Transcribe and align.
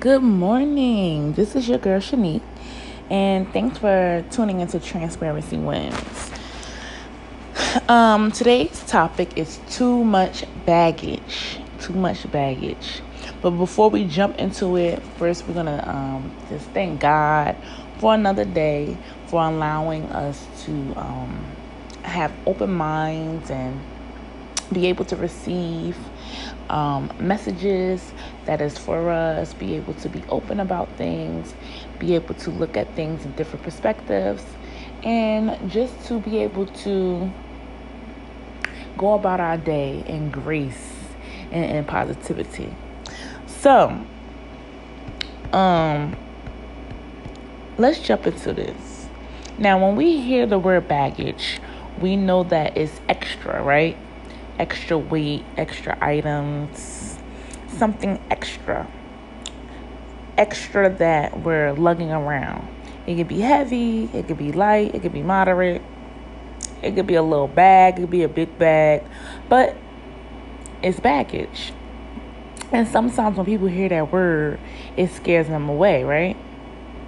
Good 0.00 0.22
morning. 0.22 1.34
This 1.34 1.54
is 1.54 1.68
your 1.68 1.76
girl 1.76 2.00
Shanique, 2.00 2.40
and 3.10 3.52
thanks 3.52 3.76
for 3.76 4.24
tuning 4.30 4.60
into 4.60 4.80
Transparency 4.80 5.58
Wins. 5.58 6.30
Um, 7.86 8.32
today's 8.32 8.82
topic 8.86 9.36
is 9.36 9.60
too 9.68 10.02
much 10.02 10.46
baggage. 10.64 11.58
Too 11.82 11.92
much 11.92 12.32
baggage. 12.32 13.02
But 13.42 13.50
before 13.50 13.90
we 13.90 14.06
jump 14.06 14.38
into 14.38 14.78
it, 14.78 15.02
first 15.18 15.46
we're 15.46 15.52
gonna 15.52 15.84
um, 15.86 16.34
just 16.48 16.64
thank 16.70 17.02
God 17.02 17.54
for 17.98 18.14
another 18.14 18.46
day, 18.46 18.96
for 19.26 19.44
allowing 19.44 20.04
us 20.04 20.46
to 20.64 20.72
um, 20.96 21.44
have 22.04 22.32
open 22.46 22.72
minds 22.72 23.50
and 23.50 23.78
be 24.72 24.86
able 24.86 25.04
to 25.04 25.16
receive 25.16 25.94
um, 26.68 27.12
messages 27.18 28.12
that 28.46 28.60
is 28.60 28.78
for 28.78 29.10
us, 29.10 29.54
be 29.54 29.74
able 29.74 29.94
to 29.94 30.08
be 30.08 30.22
open 30.28 30.60
about 30.60 30.88
things, 30.96 31.54
be 31.98 32.14
able 32.14 32.34
to 32.36 32.50
look 32.50 32.76
at 32.76 32.92
things 32.94 33.24
in 33.24 33.32
different 33.32 33.64
perspectives, 33.64 34.44
and 35.02 35.70
just 35.70 36.06
to 36.06 36.20
be 36.20 36.38
able 36.38 36.66
to 36.66 37.30
go 38.96 39.14
about 39.14 39.40
our 39.40 39.56
day 39.56 40.04
in 40.06 40.30
grace 40.30 40.92
and, 41.50 41.64
and 41.64 41.88
positivity. 41.88 42.74
So, 43.46 44.04
um, 45.52 46.16
let's 47.78 47.98
jump 48.00 48.26
into 48.26 48.52
this. 48.52 49.06
Now, 49.58 49.84
when 49.84 49.96
we 49.96 50.20
hear 50.20 50.46
the 50.46 50.58
word 50.58 50.88
baggage, 50.88 51.60
we 52.00 52.16
know 52.16 52.44
that 52.44 52.76
it's 52.76 53.00
extra, 53.08 53.62
right? 53.62 53.96
Extra 54.60 54.98
weight, 54.98 55.42
extra 55.56 55.96
items, 56.02 57.18
something 57.68 58.20
extra. 58.30 58.86
Extra 60.36 60.90
that 60.96 61.40
we're 61.40 61.72
lugging 61.72 62.12
around. 62.12 62.68
It 63.06 63.16
could 63.16 63.28
be 63.28 63.40
heavy, 63.40 64.04
it 64.12 64.28
could 64.28 64.36
be 64.36 64.52
light, 64.52 64.94
it 64.94 65.00
could 65.00 65.14
be 65.14 65.22
moderate, 65.22 65.80
it 66.82 66.94
could 66.94 67.06
be 67.06 67.14
a 67.14 67.22
little 67.22 67.48
bag, 67.48 67.94
it 67.96 68.02
could 68.02 68.10
be 68.10 68.22
a 68.22 68.28
big 68.28 68.56
bag, 68.58 69.02
but 69.48 69.76
it's 70.82 71.00
baggage. 71.00 71.72
And 72.70 72.86
sometimes 72.86 73.38
when 73.38 73.46
people 73.46 73.66
hear 73.66 73.88
that 73.88 74.12
word, 74.12 74.60
it 74.96 75.10
scares 75.10 75.48
them 75.48 75.70
away, 75.70 76.04
right? 76.04 76.36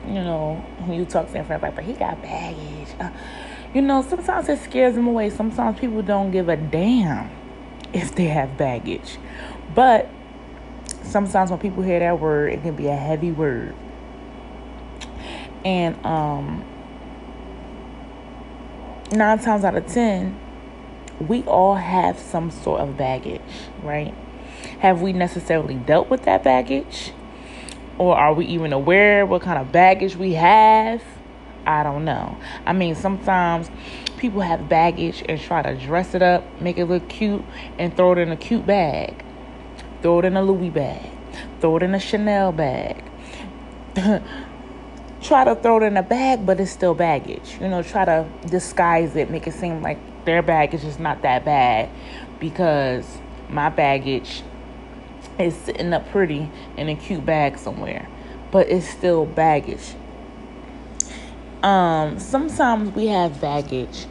You 0.07 0.15
know, 0.15 0.55
when 0.87 0.99
you 0.99 1.05
talk 1.05 1.27
to 1.27 1.33
them, 1.33 1.45
friends 1.45 1.63
like, 1.63 1.77
but 1.77 1.85
he 1.85 1.93
got 1.93 2.21
baggage. 2.23 2.89
Uh, 2.99 3.11
you 3.75 3.83
know, 3.83 4.03
sometimes 4.03 4.49
it 4.49 4.59
scares 4.59 4.95
them 4.95 5.07
away. 5.07 5.31
Sometimes 5.31 5.79
people 5.79 6.03
don't 6.03 6.31
give 6.31 6.49
a 6.49 6.57
damn 6.57 7.31
if 7.93 8.15
they 8.15 8.27
have 8.27 8.57
baggage. 8.57 9.19
But 9.75 10.09
sometimes 11.03 11.51
when 11.51 11.59
people 11.61 11.83
hear 11.83 11.99
that 11.99 12.19
word, 12.21 12.53
it 12.53 12.63
can 12.63 12.75
be 12.75 12.89
a 12.89 12.97
heavy 12.97 13.31
word. 13.31 13.75
And 15.65 16.05
um, 16.05 16.65
nine 19.13 19.39
times 19.39 19.65
out 19.65 19.77
of 19.77 19.87
ten, 19.87 20.39
we 21.21 21.43
all 21.45 21.77
have 21.77 22.19
some 22.19 22.51
sort 22.51 22.81
of 22.81 22.97
baggage, 22.97 23.41
right? 23.83 24.15
Have 24.81 25.03
we 25.03 25.13
necessarily 25.13 25.75
dealt 25.75 26.09
with 26.11 26.25
that 26.25 26.43
baggage? 26.43 27.13
Or 27.99 28.17
are 28.17 28.35
we 28.35 28.47
even 28.47 28.73
aware 28.73 29.25
what 29.27 29.43
kind 29.43 29.59
of 29.59 29.71
baggage 29.71 30.17
we 30.17 30.33
have? 30.33 31.03
I 31.67 31.83
don't 31.83 32.05
know. 32.05 32.37
I 32.67 32.73
mean, 32.73 32.95
sometimes 32.95 33.71
people 34.19 34.41
have 34.41 34.69
baggage 34.69 35.23
and 35.29 35.41
try 35.41 35.63
to 35.63 35.75
dress 35.77 36.15
it 36.15 36.23
up, 36.23 36.45
make 36.61 36.79
it 36.79 36.87
look 36.87 37.09
cute, 37.09 37.45
and 37.79 37.97
throw 37.97 38.13
it 38.13 38.19
in 38.19 38.31
a 38.31 38.37
cute 38.37 38.67
bag. 38.67 39.25
Throw 40.01 40.21
it 40.21 40.25
in 40.25 40.37
a 40.37 40.43
Louis 40.43 40.71
bag. 40.71 41.11
Throw 41.61 41.77
it 41.77 41.83
in 41.83 41.95
a 41.95 42.01
Chanel 42.01 42.53
bag. 42.53 43.03
try 45.23 45.45
to 45.45 45.55
throw 45.55 45.79
it 45.79 45.85
in 45.85 45.97
a 45.97 46.03
bag, 46.03 46.45
but 46.45 46.59
it's 46.61 46.71
still 46.71 46.95
baggage. 46.95 47.59
You 47.61 47.69
know, 47.69 47.83
try 47.83 48.05
to 48.05 48.27
disguise 48.47 49.15
it, 49.17 49.31
make 49.31 49.47
it 49.47 49.55
seem 49.55 49.83
like 49.83 49.99
their 50.25 50.43
baggage 50.43 50.85
is 50.85 50.99
not 50.99 51.23
that 51.23 51.45
bad 51.45 51.89
because 52.39 53.19
my 53.49 53.69
baggage 53.69 54.43
is 55.39 55.55
sitting 55.55 55.93
up 55.93 56.09
pretty 56.11 56.51
in 56.77 56.89
a 56.89 56.97
cute 56.97 57.25
bag 57.25 57.59
somewhere, 57.59 58.09
but 58.51 58.69
it's 58.69 58.89
still 58.89 59.27
baggage. 59.27 59.95
Um, 61.63 62.19
sometimes 62.19 62.95
we 62.95 63.07
have 63.07 63.41
baggage 63.41 64.07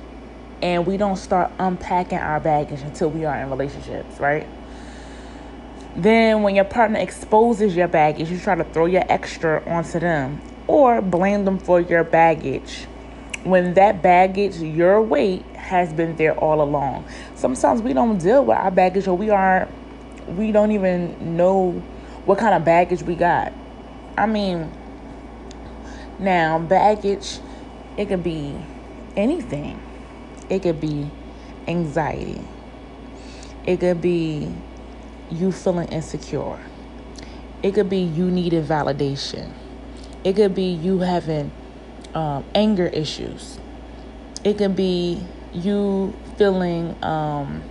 and 0.62 0.86
we 0.86 0.98
don't 0.98 1.18
start 1.18 1.52
unpacking 1.60 2.20
our 2.20 2.40
baggage 2.40 2.82
until 2.82 3.10
we 3.10 3.26
are 3.26 3.38
in 3.42 3.50
relationships, 3.50 4.20
right? 4.20 4.48
Then, 5.96 6.44
when 6.44 6.56
your 6.56 6.64
partner 6.64 7.00
exposes 7.00 7.76
your 7.76 7.90
baggage, 7.90 8.30
you 8.30 8.40
try 8.40 8.56
to 8.56 8.64
throw 8.64 8.86
your 8.86 9.04
extra 9.10 9.62
onto 9.68 10.00
them 10.00 10.42
or 10.68 11.02
blame 11.02 11.44
them 11.44 11.58
for 11.60 11.82
your 11.82 12.06
baggage 12.06 12.88
when 13.44 13.74
that 13.74 14.02
baggage, 14.02 14.58
your 14.58 15.02
weight, 15.02 15.44
has 15.56 15.92
been 15.94 16.16
there 16.16 16.38
all 16.38 16.62
along. 16.62 17.06
Sometimes 17.36 17.82
we 17.82 17.94
don't 17.94 18.18
deal 18.18 18.46
with 18.46 18.58
our 18.58 18.72
baggage 18.72 19.08
or 19.08 19.18
we 19.18 19.30
aren't, 19.30 19.70
we 20.38 20.52
don't 20.52 20.72
even 20.72 21.36
know 21.36 21.72
what 22.26 22.38
kind 22.38 22.54
of 22.54 22.64
baggage 22.64 23.02
we 23.04 23.16
got. 23.16 23.52
I 24.18 24.28
mean, 24.28 24.72
now 26.22 26.60
baggage 26.60 27.40
it 27.98 28.08
could 28.08 28.24
be 28.24 28.56
anything. 29.18 29.82
It 30.50 30.64
could 30.64 30.80
be 30.80 31.10
anxiety. 31.68 32.42
It 33.66 33.80
could 33.80 34.02
be 34.02 34.54
you 35.30 35.52
feeling 35.52 35.88
insecure. 35.90 36.60
It 37.64 37.74
could 37.74 37.90
be 37.90 38.00
you 38.00 38.32
needing 38.32 38.64
validation. 38.64 39.52
It 40.24 40.36
could 40.36 40.56
be 40.56 40.72
you 40.72 41.00
having 41.00 41.52
um, 42.14 42.44
anger 42.56 42.88
issues. 42.88 43.60
It 44.44 44.58
could 44.58 44.76
be 44.76 45.24
you 45.54 46.16
feeling, 46.38 46.96
um, 47.04 47.62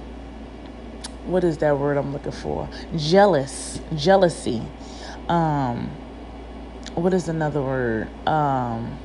what 1.25 1.45
is 1.45 1.59
that 1.59 1.79
word 1.79 1.97
I'm 1.97 2.13
looking 2.13 2.33
for? 2.33 2.69
Jealous, 2.97 3.81
jealousy. 3.97 4.63
Um, 5.29 5.91
what 6.95 7.15
is 7.15 7.29
another 7.29 7.63
word? 7.63 8.09
Um, 8.27 8.99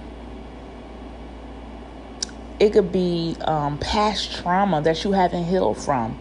it 2.60 2.74
could 2.74 2.92
be 2.92 3.36
um, 3.42 3.78
past 3.78 4.34
trauma 4.34 4.82
that 4.82 5.04
you 5.04 5.12
haven't 5.12 5.46
healed 5.46 5.78
from. 5.78 6.18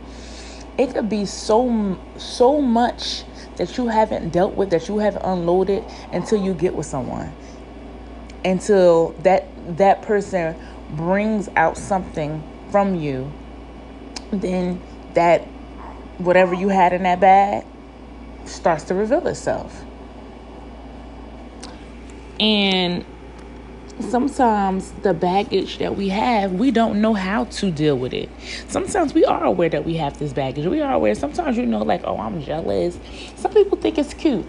It 0.76 0.92
could 0.92 1.08
be 1.08 1.25
so 1.25 1.98
so 2.16 2.60
much 2.60 3.22
that 3.56 3.76
you 3.78 3.86
haven't 3.86 4.30
dealt 4.30 4.54
with 4.54 4.70
that 4.70 4.88
you 4.88 4.98
haven't 4.98 5.22
unloaded 5.22 5.84
until 6.12 6.42
you 6.42 6.54
get 6.54 6.75
with 6.75 6.86
someone. 6.86 7.32
Until 8.44 9.10
that 9.22 9.46
that 9.76 10.02
person 10.02 10.56
brings 10.91 11.48
out 11.56 11.76
something 11.76 12.42
from 12.70 12.96
you, 12.96 13.32
then 14.32 14.81
that 15.14 15.42
whatever 16.19 16.54
you 16.54 16.69
had 16.69 16.92
in 16.92 17.04
that 17.04 17.20
bag 17.20 17.64
starts 18.44 18.84
to 18.84 18.94
reveal 18.94 19.26
itself. 19.28 19.84
And 22.44 23.06
sometimes 24.00 24.93
the 25.00 25.15
baggage 25.15 25.78
that 25.78 25.97
we 25.97 26.10
have, 26.10 26.53
we 26.53 26.71
don't 26.71 27.00
know 27.00 27.15
how 27.15 27.44
to 27.44 27.71
deal 27.71 27.97
with 27.97 28.12
it. 28.12 28.28
Sometimes 28.69 29.15
we 29.15 29.25
are 29.25 29.44
aware 29.44 29.71
that 29.71 29.87
we 29.87 29.94
have 29.94 30.19
this 30.19 30.34
baggage. 30.34 30.66
We 30.66 30.82
are 30.82 30.93
aware. 30.93 31.15
Sometimes 31.15 31.56
you 31.56 31.65
know, 31.65 31.78
like, 31.78 32.03
oh, 32.05 32.19
I'm 32.19 32.43
jealous. 32.43 32.99
Some 33.37 33.55
people 33.55 33.78
think 33.78 33.97
it's 33.97 34.12
cute. 34.12 34.44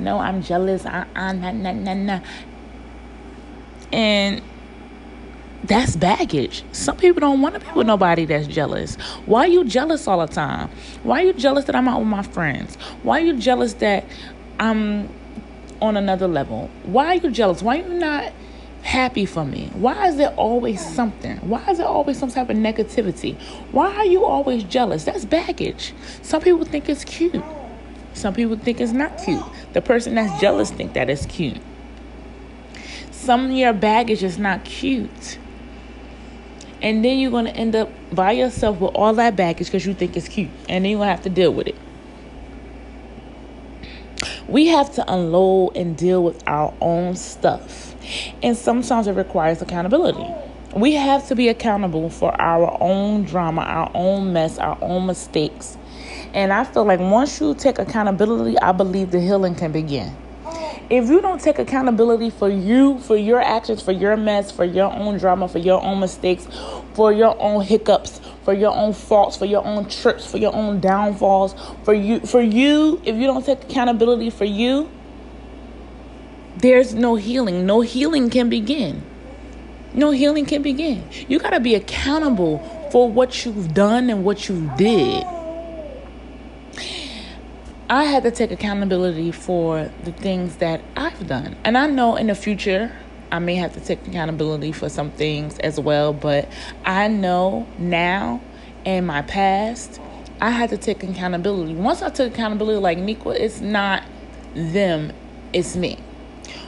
No, 0.00 0.18
I'm 0.18 0.42
jealous. 0.42 0.84
Uh, 0.84 1.04
uh, 1.14 1.32
nah, 1.32 1.52
nah, 1.52 1.72
nah, 1.72 1.94
nah. 1.94 2.20
And 3.92 4.42
that's 5.62 5.94
baggage. 5.94 6.64
Some 6.72 6.96
people 6.96 7.20
don't 7.20 7.40
want 7.40 7.54
to 7.54 7.60
be 7.60 7.70
with 7.70 7.86
nobody 7.86 8.24
that's 8.24 8.48
jealous. 8.48 8.96
Why 9.26 9.42
are 9.42 9.48
you 9.48 9.64
jealous 9.64 10.08
all 10.08 10.26
the 10.26 10.32
time? 10.32 10.70
Why 11.04 11.22
are 11.22 11.26
you 11.26 11.32
jealous 11.34 11.66
that 11.66 11.76
I'm 11.76 11.86
out 11.86 12.00
with 12.00 12.08
my 12.08 12.22
friends? 12.22 12.74
Why 13.04 13.20
are 13.20 13.24
you 13.24 13.38
jealous 13.38 13.74
that 13.74 14.06
I'm 14.58 15.08
on 15.80 15.96
another 15.96 16.28
level? 16.28 16.70
Why 16.84 17.06
are 17.06 17.14
you 17.16 17.30
jealous? 17.30 17.62
Why 17.62 17.80
are 17.80 17.88
you 17.88 17.94
not 17.94 18.32
happy 18.82 19.26
for 19.26 19.44
me? 19.44 19.70
Why 19.74 20.08
is 20.08 20.16
there 20.16 20.34
always 20.34 20.84
something? 20.84 21.36
Why 21.38 21.64
is 21.70 21.78
there 21.78 21.86
always 21.86 22.18
some 22.18 22.30
type 22.30 22.50
of 22.50 22.56
negativity? 22.56 23.38
Why 23.72 23.94
are 23.96 24.04
you 24.04 24.24
always 24.24 24.64
jealous? 24.64 25.04
That's 25.04 25.24
baggage. 25.24 25.94
Some 26.22 26.42
people 26.42 26.64
think 26.64 26.88
it's 26.88 27.04
cute. 27.04 27.42
Some 28.14 28.34
people 28.34 28.56
think 28.56 28.80
it's 28.80 28.92
not 28.92 29.22
cute. 29.22 29.42
The 29.72 29.80
person 29.80 30.14
that's 30.14 30.40
jealous 30.40 30.70
think 30.70 30.94
that 30.94 31.08
it's 31.10 31.26
cute. 31.26 31.60
Some 33.10 33.46
of 33.46 33.52
your 33.52 33.72
baggage 33.72 34.22
is 34.22 34.38
not 34.38 34.64
cute. 34.64 35.38
And 36.80 37.04
then 37.04 37.18
you're 37.18 37.30
going 37.30 37.46
to 37.46 37.54
end 37.56 37.74
up 37.76 37.90
by 38.12 38.32
yourself 38.32 38.80
with 38.80 38.94
all 38.94 39.12
that 39.14 39.36
baggage 39.36 39.66
because 39.66 39.84
you 39.84 39.94
think 39.94 40.16
it's 40.16 40.28
cute. 40.28 40.50
And 40.68 40.84
then 40.84 40.90
you're 40.90 40.98
going 40.98 41.08
to 41.08 41.12
have 41.12 41.22
to 41.24 41.30
deal 41.30 41.52
with 41.52 41.68
it. 41.68 41.74
We 44.48 44.66
have 44.68 44.94
to 44.94 45.12
unload 45.12 45.76
and 45.76 45.96
deal 45.96 46.24
with 46.24 46.42
our 46.46 46.72
own 46.80 47.16
stuff 47.16 47.94
and 48.42 48.56
sometimes 48.56 49.06
it 49.06 49.12
requires 49.12 49.60
accountability. 49.62 50.26
We 50.74 50.94
have 50.94 51.26
to 51.28 51.34
be 51.34 51.48
accountable 51.48 52.10
for 52.10 52.38
our 52.40 52.76
own 52.80 53.24
drama, 53.24 53.62
our 53.62 53.90
own 53.94 54.32
mess, 54.32 54.58
our 54.58 54.78
own 54.80 55.06
mistakes. 55.06 55.76
And 56.34 56.52
I 56.52 56.64
feel 56.64 56.84
like 56.84 57.00
once 57.00 57.40
you 57.40 57.54
take 57.54 57.78
accountability, 57.78 58.58
I 58.58 58.72
believe 58.72 59.10
the 59.10 59.20
healing 59.20 59.54
can 59.54 59.72
begin. 59.72 60.14
If 60.90 61.10
you 61.10 61.20
don't 61.20 61.40
take 61.40 61.58
accountability 61.58 62.30
for 62.30 62.48
you, 62.48 62.98
for 63.00 63.16
your 63.16 63.40
actions, 63.40 63.82
for 63.82 63.92
your 63.92 64.16
mess, 64.16 64.50
for 64.50 64.64
your 64.64 64.90
own 64.90 65.18
drama, 65.18 65.48
for 65.48 65.58
your 65.58 65.82
own 65.82 66.00
mistakes, 66.00 66.48
for 66.94 67.12
your 67.12 67.38
own 67.38 67.62
hiccups, 67.62 68.22
for 68.48 68.54
your 68.54 68.74
own 68.74 68.94
faults, 68.94 69.36
for 69.36 69.44
your 69.44 69.62
own 69.62 69.86
trips, 69.90 70.24
for 70.24 70.38
your 70.38 70.54
own 70.54 70.80
downfalls, 70.80 71.54
for 71.84 71.92
you 71.92 72.18
for 72.20 72.40
you, 72.40 72.98
if 73.04 73.14
you 73.14 73.26
don't 73.26 73.44
take 73.44 73.62
accountability 73.64 74.30
for 74.30 74.46
you, 74.46 74.88
there's 76.56 76.94
no 76.94 77.16
healing. 77.16 77.66
No 77.66 77.82
healing 77.82 78.30
can 78.30 78.48
begin. 78.48 79.02
No 79.92 80.12
healing 80.12 80.46
can 80.46 80.62
begin. 80.62 81.06
You 81.28 81.38
got 81.38 81.50
to 81.50 81.60
be 81.60 81.74
accountable 81.74 82.60
for 82.90 83.10
what 83.10 83.44
you've 83.44 83.74
done 83.74 84.08
and 84.08 84.24
what 84.24 84.48
you 84.48 84.72
did. 84.78 85.26
I 87.90 88.04
had 88.04 88.22
to 88.22 88.30
take 88.30 88.50
accountability 88.50 89.30
for 89.30 89.90
the 90.04 90.12
things 90.12 90.56
that 90.56 90.80
I've 90.96 91.26
done. 91.26 91.54
And 91.64 91.76
I 91.76 91.86
know 91.86 92.16
in 92.16 92.28
the 92.28 92.34
future, 92.34 92.96
I 93.30 93.38
may 93.38 93.54
have 93.56 93.72
to 93.74 93.80
take 93.80 94.06
accountability 94.06 94.72
for 94.72 94.88
some 94.88 95.10
things 95.10 95.58
as 95.58 95.78
well, 95.78 96.12
but 96.12 96.48
I 96.84 97.08
know 97.08 97.66
now 97.78 98.40
in 98.84 99.06
my 99.06 99.22
past, 99.22 100.00
I 100.40 100.50
had 100.50 100.70
to 100.70 100.76
take 100.76 101.02
accountability. 101.02 101.74
Once 101.74 102.02
I 102.02 102.10
took 102.10 102.32
accountability, 102.32 102.78
like 102.78 102.98
Nikwa, 102.98 103.38
it's 103.38 103.60
not 103.60 104.02
them, 104.54 105.12
it's 105.52 105.76
me. 105.76 105.98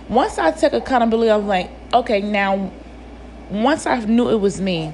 Once 0.08 0.38
I 0.38 0.50
took 0.50 0.72
accountability, 0.72 1.30
I 1.30 1.36
was 1.36 1.46
like, 1.46 1.70
okay, 1.94 2.20
now, 2.20 2.70
once 3.50 3.86
I 3.86 4.00
knew 4.04 4.28
it 4.28 4.40
was 4.40 4.60
me, 4.60 4.92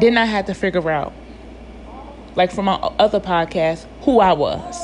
then 0.00 0.18
I 0.18 0.26
had 0.26 0.46
to 0.46 0.54
figure 0.54 0.90
out, 0.90 1.12
like 2.36 2.52
from 2.52 2.66
my 2.66 2.74
other 2.74 3.20
podcast, 3.20 3.86
who 4.02 4.20
I 4.20 4.32
was 4.34 4.76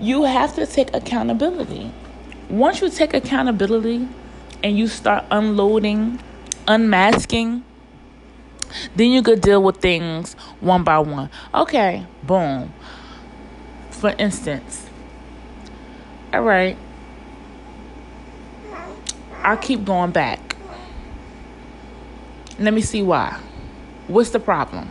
you 0.00 0.24
have 0.24 0.54
to 0.54 0.66
take 0.66 0.94
accountability. 0.94 1.92
Once 2.48 2.80
you 2.80 2.88
take 2.88 3.12
accountability 3.12 4.08
and 4.62 4.76
you 4.78 4.86
start 4.86 5.24
unloading, 5.30 6.20
unmasking, 6.66 7.64
then 8.94 9.10
you 9.10 9.22
could 9.22 9.40
deal 9.40 9.62
with 9.62 9.76
things 9.78 10.34
one 10.60 10.84
by 10.84 10.98
one. 10.98 11.30
Okay, 11.54 12.06
boom. 12.22 12.72
For 13.90 14.10
instance, 14.18 14.88
all 16.32 16.42
right, 16.42 16.76
I 19.42 19.56
keep 19.56 19.84
going 19.84 20.12
back. 20.12 20.56
Let 22.58 22.74
me 22.74 22.82
see 22.82 23.02
why. 23.02 23.38
What's 24.06 24.30
the 24.30 24.40
problem? 24.40 24.90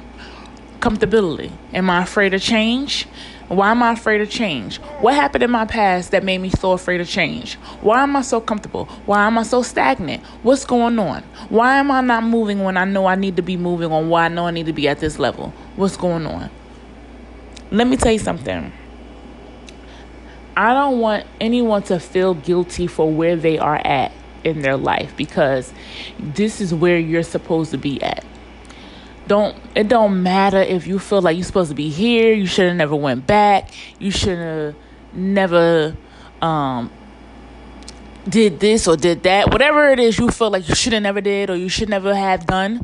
Comfortability. 0.79 1.51
Am 1.73 1.89
I 1.89 2.03
afraid 2.03 2.33
of 2.33 2.41
change? 2.41 3.07
Why 3.49 3.71
am 3.71 3.81
I 3.81 3.93
afraid 3.93 4.21
of 4.21 4.29
change? 4.29 4.77
What 5.01 5.15
happened 5.15 5.43
in 5.43 5.49
my 5.49 5.65
past 5.65 6.11
that 6.11 6.23
made 6.23 6.37
me 6.37 6.51
so 6.51 6.73
afraid 6.73 7.01
of 7.01 7.09
change? 7.09 7.55
Why 7.81 8.03
am 8.03 8.15
I 8.15 8.21
so 8.21 8.39
comfortable? 8.39 8.85
Why 9.07 9.25
am 9.25 9.39
I 9.39 9.43
so 9.43 9.63
stagnant? 9.63 10.23
What's 10.43 10.65
going 10.65 10.99
on? 10.99 11.23
Why 11.49 11.77
am 11.77 11.89
I 11.89 12.01
not 12.01 12.23
moving 12.23 12.63
when 12.63 12.77
I 12.77 12.85
know 12.85 13.07
I 13.07 13.15
need 13.15 13.37
to 13.37 13.41
be 13.41 13.57
moving 13.57 13.91
on 13.91 14.07
why 14.09 14.25
I 14.25 14.27
know 14.27 14.45
I 14.45 14.51
need 14.51 14.67
to 14.67 14.73
be 14.73 14.87
at 14.87 14.99
this 14.99 15.17
level? 15.17 15.51
What's 15.75 15.97
going 15.97 16.27
on? 16.27 16.51
Let 17.71 17.87
me 17.87 17.97
tell 17.97 18.11
you 18.11 18.19
something. 18.19 18.71
I 20.55 20.73
don't 20.73 20.99
want 20.99 21.25
anyone 21.41 21.81
to 21.83 21.99
feel 21.99 22.35
guilty 22.35 22.85
for 22.85 23.11
where 23.11 23.35
they 23.35 23.57
are 23.57 23.81
at 23.83 24.11
in 24.43 24.61
their 24.61 24.77
life 24.77 25.17
because 25.17 25.73
this 26.19 26.61
is 26.61 26.71
where 26.71 26.99
you're 26.99 27.23
supposed 27.23 27.71
to 27.71 27.77
be 27.79 28.01
at 28.03 28.23
don't 29.29 29.55
it 29.75 29.87
don't 29.87 30.21
matter 30.21 30.59
if 30.59 30.85
you 30.87 30.99
feel 30.99 31.21
like 31.21 31.37
you're 31.37 31.45
supposed 31.45 31.69
to 31.69 31.75
be 31.75 31.89
here 31.89 32.33
you 32.33 32.45
should 32.45 32.67
have 32.67 32.75
never 32.75 32.95
went 32.95 33.25
back 33.25 33.71
you 33.99 34.11
should 34.11 34.37
have 34.37 34.75
never 35.13 35.95
um 36.41 36.91
did 38.27 38.59
this 38.59 38.87
or 38.87 38.97
did 38.97 39.23
that 39.23 39.51
whatever 39.51 39.89
it 39.89 39.99
is 39.99 40.17
you 40.17 40.29
feel 40.29 40.49
like 40.49 40.67
you 40.67 40.75
should 40.75 40.93
have 40.93 41.03
never 41.03 41.21
did 41.21 41.49
or 41.49 41.55
you 41.55 41.69
should 41.69 41.89
never 41.89 42.13
have 42.13 42.45
done 42.45 42.83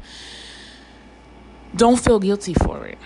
don't 1.75 1.99
feel 1.99 2.19
guilty 2.19 2.53
for 2.53 2.85
it. 2.85 2.97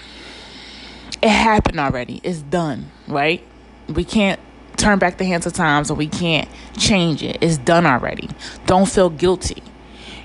It 1.22 1.30
happened 1.30 1.80
already. 1.80 2.22
It's 2.24 2.42
done 2.42 2.92
right? 3.08 3.44
We 3.88 4.04
can't 4.04 4.40
turn 4.78 5.00
back 5.00 5.18
the 5.18 5.26
hands 5.26 5.46
of 5.46 5.54
time 5.54 5.84
so 5.84 5.94
we 5.94 6.08
can't 6.08 6.48
change 6.78 7.24
it. 7.24 7.38
It's 7.42 7.58
done 7.58 7.86
already. 7.86 8.30
Don't 8.66 8.88
feel 8.88 9.10
guilty 9.10 9.64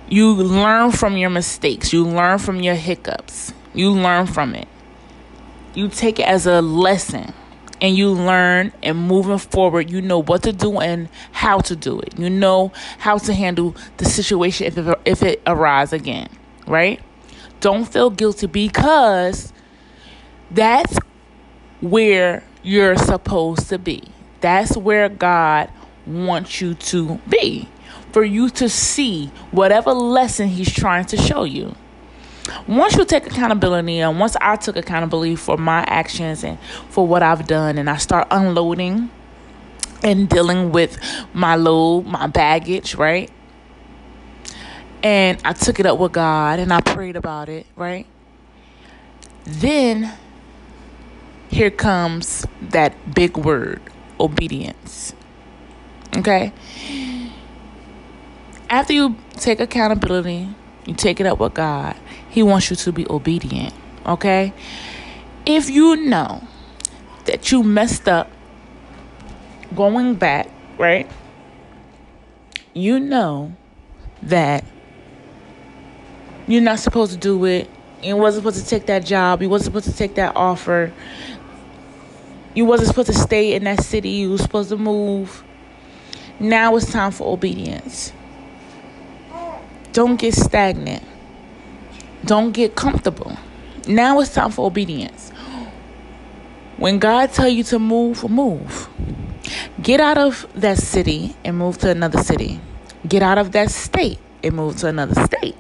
you 0.09 0.35
learn 0.35 0.93
from 0.93 1.17
your 1.17 1.31
mistakes, 1.31 1.93
you 1.93 2.05
learn 2.05 2.39
from 2.39 2.61
your 2.61 2.75
hiccups, 2.75 3.53
you 3.73 3.91
learn 3.91 4.27
from 4.27 4.55
it. 4.55 4.69
You 5.75 5.89
take 5.89 6.21
it 6.21 6.29
as 6.29 6.47
a 6.47 6.61
lesson 6.61 7.33
and 7.81 7.97
you 7.97 8.11
learn 8.11 8.73
and 8.83 8.97
moving 8.97 9.39
forward 9.39 9.91
you 9.91 10.01
know 10.01 10.23
what 10.23 10.45
to 10.45 10.53
do 10.53 10.79
and 10.79 11.09
how 11.33 11.59
to 11.61 11.75
do 11.75 11.99
it. 12.01 12.19
You 12.19 12.31
know 12.31 12.73
how 12.99 13.19
to 13.19 13.35
handle 13.35 13.75
the 13.97 14.05
situation 14.05 14.67
if 14.69 14.79
it, 14.79 14.99
if 15.05 15.23
it 15.23 15.43
arises 15.47 15.93
again 15.93 16.29
right? 16.67 17.01
Don't 17.61 17.85
feel 17.85 18.11
guilty 18.11 18.47
because 18.47 19.53
that's 20.51 20.97
where 21.81 22.45
you're 22.62 22.97
supposed 22.97 23.69
to 23.69 23.79
be. 23.79 24.03
That's 24.41 24.77
where 24.77 25.09
god 25.09 25.71
wants 26.06 26.61
you 26.61 26.75
to 26.75 27.19
be 27.29 27.69
for 28.14 28.22
you 28.22 28.49
to 28.49 28.69
see 28.69 29.26
whatever 29.50 29.93
lesson 29.93 30.46
he's 30.46 30.72
trying 30.72 31.05
to 31.05 31.16
show 31.16 31.43
you. 31.43 31.75
Once 32.69 32.94
you 32.96 33.05
take 33.05 33.26
accountability, 33.26 33.99
and 33.99 34.20
once 34.20 34.37
I 34.40 34.55
took 34.55 34.76
accountability 34.76 35.34
for 35.34 35.56
my 35.56 35.81
actions 35.88 36.44
and 36.44 36.61
for 36.90 37.05
what 37.05 37.25
I've 37.25 37.49
done, 37.49 37.76
and 37.76 37.90
I 37.90 37.96
start 37.96 38.28
unloading 38.31 39.11
and 40.05 40.28
dealing 40.28 40.70
with 40.70 40.96
my 41.32 41.56
load, 41.56 42.06
my 42.06 42.28
baggage, 42.28 42.94
right? 42.94 43.32
And 45.02 45.40
I 45.44 45.52
took 45.52 45.81
it 45.81 45.87
up 45.87 45.99
with 45.99 46.12
God 46.12 46.60
and 46.60 46.72
I 46.72 46.82
prayed 46.82 47.17
about 47.17 47.49
it, 47.49 47.67
right? 47.75 48.06
Then 49.44 50.12
here 51.49 51.72
comes 51.72 52.46
that 52.62 53.12
big 53.12 53.37
word 53.37 53.82
obedience. 54.20 55.14
Okay? 56.17 56.52
After 58.70 58.93
you 58.93 59.16
take 59.34 59.61
accountability, 59.61 60.49
you 60.87 60.94
take 60.94 61.20
it 61.20 61.26
up 61.26 61.38
with 61.38 61.55
God, 61.55 61.96
He 62.28 62.43
wants 62.43 62.70
you 62.70 62.76
to 62.76 62.93
be 62.93 63.06
obedient. 63.08 63.75
Okay? 64.06 64.52
If 65.46 65.70
you 65.70 65.96
know 65.96 66.43
that 67.26 67.50
you 67.50 67.62
messed 67.62 68.08
up 68.08 68.31
going 69.75 70.14
back, 70.14 70.49
right? 70.78 71.11
You 72.72 72.98
know 72.98 73.55
that 74.22 74.65
you're 76.46 76.62
not 76.62 76.79
supposed 76.79 77.12
to 77.12 77.19
do 77.19 77.44
it. 77.44 77.70
You 78.03 78.17
wasn't 78.17 78.44
supposed 78.44 78.65
to 78.65 78.69
take 78.69 78.86
that 78.86 79.05
job. 79.06 79.41
You 79.41 79.48
wasn't 79.48 79.67
supposed 79.67 79.86
to 79.86 79.96
take 79.96 80.17
that 80.17 80.36
offer. 80.36 80.93
You 82.55 82.67
wasn't 82.67 82.89
supposed 82.89 83.06
to 83.06 83.15
stay 83.15 83.55
in 83.55 83.65
that 83.65 83.82
city. 83.82 84.10
You 84.10 84.32
were 84.32 84.39
supposed 84.39 84.69
to 84.69 84.77
move. 84.77 85.43
Now 86.39 86.77
it's 86.77 86.91
time 86.91 87.12
for 87.12 87.32
obedience. 87.32 88.12
Don't 89.94 90.17
get 90.17 90.34
stagnant. 90.34 91.05
Don't 92.24 92.51
get 92.51 92.74
comfortable. 92.74 93.39
Now 93.86 94.19
it's 94.19 94.34
time 94.34 94.51
for 94.51 94.67
obedience. 94.67 95.31
When 96.79 96.98
God 96.98 97.32
tell 97.32 97.48
you 97.48 97.63
to 97.63 97.79
move, 97.79 98.29
move. 98.29 98.89
Get 99.81 100.01
out 100.01 100.19
of 100.19 100.48
that 100.56 100.79
city 100.79 101.36
and 101.44 101.56
move 101.56 101.79
to 101.79 101.91
another 101.91 102.20
city. 102.24 102.60
Get 103.06 103.22
out 103.22 103.39
of 103.39 103.53
that 103.53 103.70
state 103.70 104.19
and 104.43 104.56
move 104.56 104.79
to 104.79 104.89
another 104.89 105.15
state. 105.27 105.56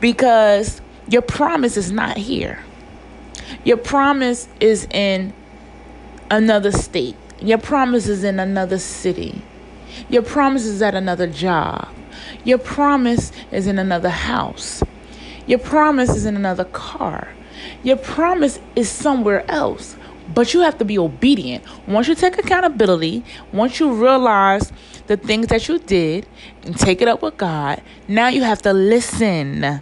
Because 0.00 0.80
your 1.08 1.22
promise 1.22 1.76
is 1.76 1.92
not 1.92 2.16
here. 2.16 2.64
Your 3.62 3.76
promise 3.76 4.48
is 4.58 4.88
in 4.90 5.32
another 6.32 6.72
state. 6.72 7.14
Your 7.40 7.58
promise 7.58 8.08
is 8.08 8.24
in 8.24 8.40
another 8.40 8.78
city. 8.78 9.40
Your 10.08 10.22
promise 10.22 10.64
is 10.64 10.82
at 10.82 10.96
another 10.96 11.28
job. 11.28 11.94
Your 12.44 12.58
promise 12.58 13.32
is 13.52 13.66
in 13.66 13.78
another 13.78 14.10
house. 14.10 14.82
Your 15.46 15.58
promise 15.58 16.10
is 16.10 16.26
in 16.26 16.36
another 16.36 16.64
car. 16.64 17.28
Your 17.82 17.96
promise 17.96 18.60
is 18.76 18.88
somewhere 18.88 19.50
else. 19.50 19.96
But 20.34 20.52
you 20.52 20.60
have 20.60 20.76
to 20.78 20.84
be 20.84 20.98
obedient. 20.98 21.64
Once 21.86 22.06
you 22.06 22.14
take 22.14 22.38
accountability, 22.38 23.24
once 23.52 23.80
you 23.80 23.92
realize 23.92 24.72
the 25.06 25.16
things 25.16 25.46
that 25.46 25.68
you 25.68 25.78
did 25.78 26.26
and 26.64 26.78
take 26.78 27.00
it 27.00 27.08
up 27.08 27.22
with 27.22 27.38
God, 27.38 27.80
now 28.08 28.28
you 28.28 28.42
have 28.42 28.60
to 28.62 28.74
listen. 28.74 29.80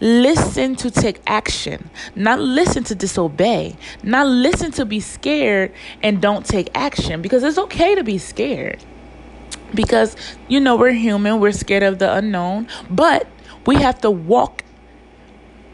Listen 0.00 0.76
to 0.76 0.90
take 0.90 1.20
action, 1.26 1.88
not 2.14 2.38
listen 2.40 2.84
to 2.84 2.94
disobey, 2.94 3.76
not 4.02 4.26
listen 4.26 4.70
to 4.72 4.84
be 4.84 5.00
scared 5.00 5.72
and 6.02 6.20
don't 6.20 6.44
take 6.44 6.68
action 6.74 7.22
because 7.22 7.42
it's 7.42 7.58
okay 7.58 7.94
to 7.94 8.04
be 8.04 8.18
scared 8.18 8.84
because 9.74 10.16
you 10.48 10.60
know 10.60 10.76
we're 10.76 10.92
human, 10.92 11.40
we're 11.40 11.52
scared 11.52 11.82
of 11.82 11.98
the 11.98 12.12
unknown, 12.12 12.68
but 12.90 13.26
we 13.66 13.76
have 13.76 14.00
to 14.02 14.10
walk 14.10 14.62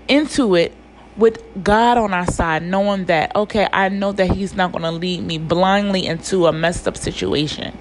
into 0.08 0.54
it 0.54 0.74
with 1.16 1.42
God 1.62 1.98
on 1.98 2.14
our 2.14 2.26
side, 2.26 2.62
knowing 2.62 3.04
that, 3.06 3.34
okay, 3.36 3.68
I 3.72 3.88
know 3.90 4.12
that 4.12 4.30
He's 4.30 4.54
not 4.54 4.72
going 4.72 4.82
to 4.82 4.90
lead 4.90 5.22
me 5.22 5.38
blindly 5.38 6.06
into 6.06 6.46
a 6.46 6.52
messed 6.52 6.88
up 6.88 6.96
situation. 6.96 7.76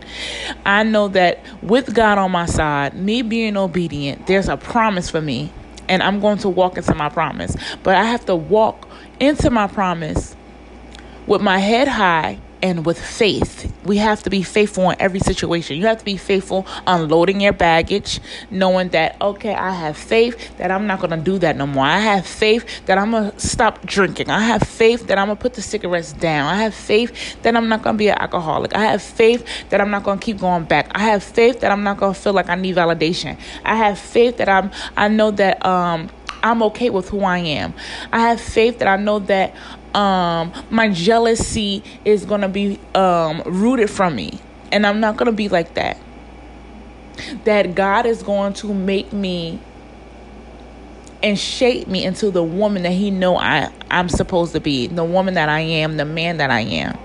I 0.65 0.83
know 0.83 1.07
that 1.09 1.39
with 1.61 1.93
God 1.93 2.17
on 2.17 2.31
my 2.31 2.45
side, 2.45 2.93
me 2.93 3.21
being 3.21 3.55
obedient, 3.55 4.27
there's 4.27 4.49
a 4.49 4.57
promise 4.57 5.09
for 5.09 5.21
me, 5.21 5.51
and 5.87 6.03
I'm 6.03 6.19
going 6.19 6.39
to 6.39 6.49
walk 6.49 6.77
into 6.77 6.93
my 6.93 7.09
promise. 7.09 7.55
But 7.83 7.95
I 7.95 8.03
have 8.03 8.25
to 8.25 8.35
walk 8.35 8.87
into 9.19 9.49
my 9.49 9.67
promise 9.67 10.35
with 11.25 11.41
my 11.41 11.59
head 11.59 11.87
high 11.87 12.39
and 12.61 12.85
with 12.85 12.99
faith. 12.99 13.73
We 13.85 13.97
have 13.97 14.23
to 14.23 14.29
be 14.29 14.43
faithful 14.43 14.89
in 14.89 14.95
every 14.99 15.19
situation. 15.19 15.77
You 15.77 15.85
have 15.87 15.99
to 15.99 16.05
be 16.05 16.17
faithful 16.17 16.65
unloading 16.87 17.41
your 17.41 17.53
baggage, 17.53 18.19
knowing 18.49 18.89
that, 18.89 19.17
okay, 19.21 19.53
I 19.53 19.71
have 19.71 19.97
faith 19.97 20.57
that 20.57 20.71
I'm 20.71 20.87
not 20.87 20.99
going 20.99 21.11
to 21.11 21.17
do 21.17 21.39
that 21.39 21.55
no 21.55 21.67
more. 21.67 21.85
I 21.85 21.99
have 21.99 22.25
faith 22.25 22.85
that 22.85 22.97
I'm 22.97 23.11
going 23.11 23.31
to 23.31 23.39
stop 23.39 23.85
drinking. 23.85 24.29
I 24.29 24.41
have 24.41 24.63
faith 24.63 25.07
that 25.07 25.17
I'm 25.17 25.27
going 25.27 25.37
to 25.37 25.41
put 25.41 25.53
the 25.53 25.61
cigarettes 25.61 26.13
down. 26.13 26.53
I 26.53 26.57
have 26.63 26.73
faith 26.73 27.41
that 27.43 27.55
I'm 27.55 27.67
not 27.67 27.81
going 27.81 27.95
to 27.95 27.97
be 27.97 28.09
an 28.09 28.17
alcoholic. 28.19 28.75
I 28.75 28.85
have 28.85 29.01
faith 29.01 29.45
that 29.69 29.81
I'm 29.81 29.89
not 29.89 30.03
going 30.03 30.19
to 30.19 30.25
keep 30.25 30.39
going 30.39 30.65
back. 30.65 30.91
I 30.91 30.99
have 30.99 31.23
faith 31.23 31.61
that 31.61 31.71
I'm 31.71 31.83
not 31.83 31.97
going 31.97 32.13
to 32.13 32.19
feel 32.19 32.33
like 32.33 32.49
I 32.49 32.55
need 32.55 32.75
validation. 32.75 33.39
I 33.65 33.75
have 33.75 33.97
faith 33.97 34.37
that 34.37 34.49
I'm, 34.49 34.71
I 34.95 35.07
know 35.07 35.31
that, 35.31 35.65
um, 35.65 36.09
I'm 36.43 36.63
okay 36.63 36.89
with 36.89 37.09
who 37.09 37.21
I 37.21 37.37
am. 37.37 37.73
I 38.11 38.29
have 38.29 38.41
faith 38.41 38.79
that 38.79 38.87
I 38.87 38.95
know 38.95 39.19
that 39.19 39.55
um, 39.93 40.53
my 40.69 40.89
jealousy 40.89 41.83
is 42.05 42.25
going 42.25 42.41
to 42.41 42.47
be 42.47 42.79
um, 42.95 43.41
rooted 43.45 43.89
from 43.89 44.15
me. 44.15 44.39
And 44.71 44.85
I'm 44.85 44.99
not 44.99 45.17
going 45.17 45.25
to 45.27 45.35
be 45.35 45.49
like 45.49 45.73
that. 45.73 45.97
That 47.43 47.75
God 47.75 48.05
is 48.05 48.23
going 48.23 48.53
to 48.53 48.73
make 48.73 49.11
me 49.11 49.59
and 51.21 51.37
shape 51.37 51.87
me 51.87 52.03
into 52.03 52.31
the 52.31 52.43
woman 52.43 52.83
that 52.83 52.93
he 52.93 53.11
know 53.11 53.37
I, 53.37 53.71
I'm 53.91 54.09
supposed 54.09 54.53
to 54.53 54.59
be, 54.59 54.87
the 54.87 55.03
woman 55.03 55.35
that 55.35 55.49
I 55.49 55.59
am, 55.59 55.97
the 55.97 56.05
man 56.05 56.37
that 56.37 56.49
I 56.49 56.61
am. 56.61 56.97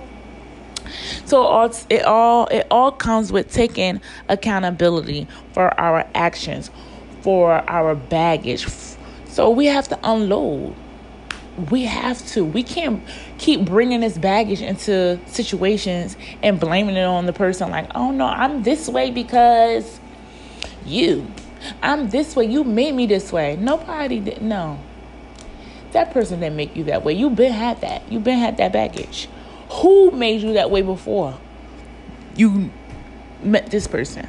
So 1.24 1.70
it 1.90 2.04
all 2.04 2.46
it 2.46 2.66
all 2.70 2.92
comes 2.92 3.32
with 3.32 3.52
taking 3.52 4.00
accountability 4.28 5.26
for 5.52 5.78
our 5.78 6.06
actions, 6.14 6.70
for 7.22 7.52
our 7.68 7.94
baggage. 7.96 8.66
So 9.26 9.50
we 9.50 9.66
have 9.66 9.88
to 9.88 9.98
unload 10.04 10.74
we 11.70 11.84
have 11.84 12.24
to. 12.28 12.44
We 12.44 12.62
can't 12.62 13.02
keep 13.38 13.64
bringing 13.64 14.00
this 14.00 14.18
baggage 14.18 14.60
into 14.60 15.18
situations 15.26 16.16
and 16.42 16.60
blaming 16.60 16.96
it 16.96 17.04
on 17.04 17.26
the 17.26 17.32
person 17.32 17.70
like, 17.70 17.90
oh 17.94 18.10
no, 18.10 18.26
I'm 18.26 18.62
this 18.62 18.88
way 18.88 19.10
because 19.10 20.00
you. 20.84 21.26
I'm 21.82 22.10
this 22.10 22.36
way. 22.36 22.44
You 22.46 22.64
made 22.64 22.94
me 22.94 23.06
this 23.06 23.32
way. 23.32 23.56
Nobody 23.56 24.20
did. 24.20 24.42
No. 24.42 24.78
That 25.92 26.12
person 26.12 26.40
didn't 26.40 26.56
make 26.56 26.76
you 26.76 26.84
that 26.84 27.04
way. 27.04 27.14
You've 27.14 27.36
been 27.36 27.52
had 27.52 27.80
that. 27.80 28.10
You've 28.10 28.24
been 28.24 28.38
had 28.38 28.58
that 28.58 28.72
baggage. 28.72 29.28
Who 29.70 30.10
made 30.10 30.42
you 30.42 30.52
that 30.54 30.70
way 30.70 30.82
before 30.82 31.38
you 32.36 32.70
met 33.42 33.70
this 33.70 33.86
person? 33.86 34.28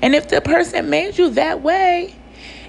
And 0.00 0.14
if 0.14 0.28
the 0.28 0.40
person 0.40 0.88
made 0.90 1.18
you 1.18 1.30
that 1.30 1.62
way, 1.62 2.14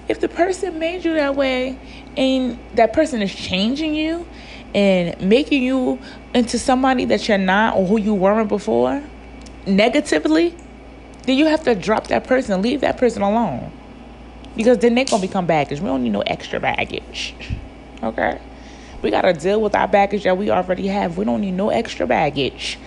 if 0.07 0.19
the 0.19 0.29
person 0.29 0.77
made 0.77 1.05
you 1.05 1.13
that 1.13 1.35
way 1.35 1.79
and 2.17 2.57
that 2.75 2.93
person 2.93 3.22
is 3.22 3.34
changing 3.34 3.95
you 3.95 4.25
and 4.74 5.19
making 5.22 5.63
you 5.63 6.00
into 6.34 6.60
somebody 6.60 7.05
that 7.05 7.27
you're 7.27 7.38
not 7.38 7.75
or 7.75 7.86
who 7.86 7.98
you 8.00 8.13
weren't 8.13 8.50
before 8.50 9.01
negatively, 9.65 10.55
then 11.24 11.38
you 11.38 11.45
have 11.45 11.63
to 11.63 11.75
drop 11.75 12.07
that 12.07 12.25
person, 12.25 12.62
leave 12.62 12.81
that 12.81 12.98
person 12.98 13.22
alone. 13.22 13.72
Because 14.55 14.77
then 14.77 14.95
they're 14.95 15.05
going 15.05 15.22
to 15.22 15.27
become 15.27 15.45
baggage. 15.45 15.79
We 15.79 15.88
don't 15.88 16.03
need 16.03 16.12
no 16.12 16.22
extra 16.22 16.60
baggage. 16.60 17.36
Okay? 18.03 18.39
We 19.01 19.10
got 19.10 19.22
to 19.22 19.34
deal 19.34 19.62
with 19.62 19.74
our 19.74 19.88
baggage 19.88 20.25
that 20.25 20.38
we 20.38 20.51
already 20.51 20.88
have. 20.88 21.17
We 21.17 21.25
don't 21.25 21.41
need 21.41 21.53
no 21.53 21.69
extra 21.69 22.05
baggage. 22.05 22.77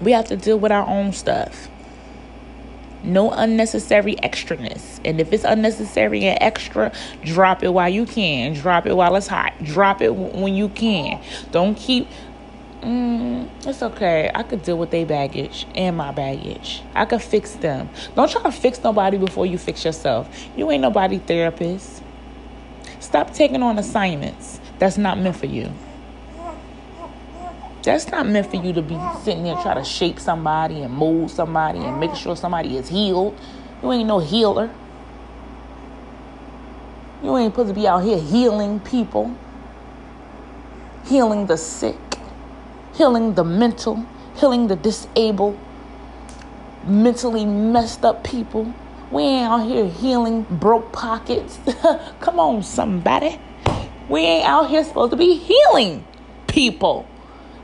We 0.00 0.12
have 0.12 0.24
to 0.28 0.36
deal 0.36 0.58
with 0.58 0.72
our 0.72 0.86
own 0.88 1.12
stuff. 1.12 1.68
No 3.04 3.30
unnecessary 3.30 4.16
extraness. 4.16 4.98
And 5.04 5.20
if 5.20 5.32
it's 5.32 5.44
unnecessary 5.44 6.24
and 6.24 6.38
extra, 6.40 6.92
drop 7.22 7.62
it 7.62 7.68
while 7.68 7.88
you 7.88 8.06
can. 8.06 8.54
Drop 8.54 8.86
it 8.86 8.96
while 8.96 9.14
it's 9.16 9.26
hot. 9.26 9.52
Drop 9.62 10.00
it 10.00 10.14
when 10.14 10.54
you 10.54 10.70
can. 10.70 11.22
Don't 11.50 11.74
keep. 11.76 12.08
Mm, 12.80 13.48
it's 13.66 13.82
okay. 13.82 14.30
I 14.34 14.42
could 14.42 14.62
deal 14.62 14.78
with 14.78 14.90
their 14.90 15.06
baggage 15.06 15.66
and 15.74 15.96
my 15.96 16.12
baggage. 16.12 16.82
I 16.94 17.04
could 17.04 17.22
fix 17.22 17.52
them. 17.52 17.90
Don't 18.14 18.30
try 18.30 18.42
to 18.42 18.52
fix 18.52 18.82
nobody 18.82 19.18
before 19.18 19.46
you 19.46 19.58
fix 19.58 19.84
yourself. 19.84 20.28
You 20.56 20.70
ain't 20.70 20.82
nobody 20.82 21.18
therapist. 21.18 22.02
Stop 23.00 23.34
taking 23.34 23.62
on 23.62 23.78
assignments 23.78 24.60
that's 24.78 24.96
not 24.96 25.18
meant 25.18 25.36
for 25.36 25.46
you. 25.46 25.72
That's 27.84 28.10
not 28.10 28.26
meant 28.26 28.50
for 28.50 28.56
you 28.56 28.72
to 28.72 28.80
be 28.80 28.98
sitting 29.22 29.44
there 29.44 29.56
trying 29.56 29.76
to 29.76 29.84
shape 29.84 30.18
somebody 30.18 30.80
and 30.80 30.92
mold 30.92 31.30
somebody 31.30 31.80
and 31.80 32.00
make 32.00 32.14
sure 32.14 32.34
somebody 32.34 32.78
is 32.78 32.88
healed. 32.88 33.38
You 33.82 33.92
ain't 33.92 34.08
no 34.08 34.20
healer. 34.20 34.70
You 37.22 37.36
ain't 37.36 37.52
supposed 37.52 37.68
to 37.68 37.74
be 37.74 37.86
out 37.86 38.02
here 38.02 38.18
healing 38.18 38.80
people, 38.80 39.36
healing 41.04 41.46
the 41.46 41.58
sick, 41.58 41.96
healing 42.94 43.34
the 43.34 43.44
mental, 43.44 44.06
healing 44.36 44.66
the 44.68 44.76
disabled, 44.76 45.58
mentally 46.86 47.44
messed 47.44 48.02
up 48.02 48.24
people. 48.24 48.72
We 49.10 49.22
ain't 49.22 49.50
out 49.50 49.66
here 49.66 49.86
healing 49.86 50.46
broke 50.50 50.90
pockets. 50.92 51.58
Come 52.20 52.40
on, 52.40 52.62
somebody. 52.62 53.38
We 54.08 54.20
ain't 54.20 54.48
out 54.48 54.70
here 54.70 54.84
supposed 54.84 55.10
to 55.10 55.16
be 55.18 55.36
healing 55.36 56.06
people. 56.46 57.06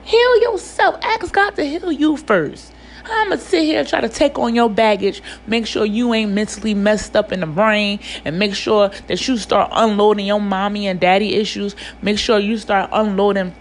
Heal 0.04 0.42
yourself. 0.42 0.96
Ask 1.02 1.32
God 1.32 1.56
to 1.56 1.64
heal 1.64 1.92
you 1.92 2.16
first. 2.16 2.72
I'm 3.04 3.30
gonna 3.30 3.40
sit 3.40 3.64
here 3.64 3.80
and 3.80 3.88
try 3.88 4.00
to 4.00 4.08
take 4.08 4.38
on 4.38 4.54
your 4.54 4.70
baggage, 4.70 5.22
make 5.46 5.66
sure 5.66 5.84
you 5.84 6.12
ain't 6.14 6.32
mentally 6.32 6.74
messed 6.74 7.16
up 7.16 7.32
in 7.32 7.40
the 7.40 7.46
brain, 7.46 7.98
and 8.24 8.38
make 8.38 8.54
sure 8.54 8.90
that 9.08 9.26
you 9.26 9.36
start 9.36 9.70
unloading 9.72 10.26
your 10.26 10.40
mommy 10.40 10.86
and 10.86 11.00
daddy 11.00 11.34
issues. 11.34 11.74
Make 12.02 12.18
sure 12.18 12.38
you 12.38 12.56
start 12.56 12.90
unloading 12.92 13.54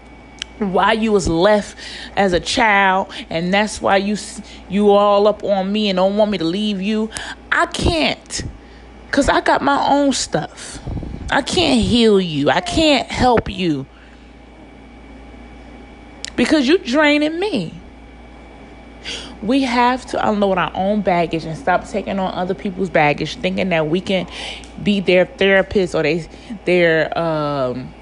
why 0.58 0.92
you 0.92 1.10
was 1.10 1.26
left 1.26 1.76
as 2.16 2.32
a 2.32 2.40
child, 2.40 3.12
and 3.30 3.52
that's 3.52 3.80
why 3.80 3.96
you 3.96 4.16
you 4.68 4.90
all 4.90 5.26
up 5.26 5.42
on 5.42 5.72
me 5.72 5.88
and 5.88 5.96
don't 5.96 6.16
want 6.16 6.30
me 6.30 6.38
to 6.38 6.44
leave 6.44 6.80
you. 6.80 7.10
I 7.50 7.66
can't, 7.66 8.42
cause 9.10 9.28
I 9.28 9.40
got 9.40 9.62
my 9.62 9.84
own 9.88 10.12
stuff. 10.12 10.78
I 11.30 11.42
can't 11.42 11.80
heal 11.80 12.20
you. 12.20 12.50
I 12.50 12.60
can't 12.60 13.08
help 13.08 13.48
you 13.48 13.86
because 16.40 16.66
you're 16.66 16.78
draining 16.78 17.38
me. 17.38 17.70
We 19.42 19.60
have 19.64 20.06
to 20.06 20.26
unload 20.26 20.56
our 20.56 20.72
own 20.74 21.02
baggage 21.02 21.44
and 21.44 21.54
stop 21.54 21.86
taking 21.86 22.18
on 22.18 22.32
other 22.32 22.54
people's 22.54 22.88
baggage, 22.88 23.36
thinking 23.36 23.68
that 23.68 23.88
we 23.88 24.00
can 24.00 24.26
be 24.82 25.00
their 25.00 25.26
therapist 25.26 25.94
or 25.94 26.02
they 26.02 26.26
their 26.64 27.18
um, 27.18 27.92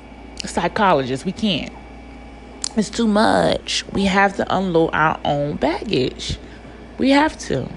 psychologist. 0.45 1.25
We 1.25 1.33
can't. 1.33 1.73
It's 2.77 2.91
too 2.91 3.09
much. 3.09 3.85
We 3.93 4.05
have 4.05 4.37
to 4.37 4.57
unload 4.57 4.91
our 4.93 5.19
own 5.25 5.57
baggage. 5.57 6.39
We 6.97 7.11
have 7.11 7.37
to. 7.39 7.69